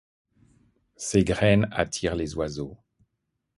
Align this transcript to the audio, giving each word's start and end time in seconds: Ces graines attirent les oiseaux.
Ces 0.95 1.23
graines 1.23 1.69
attirent 1.71 2.15
les 2.15 2.33
oiseaux. 2.33 2.75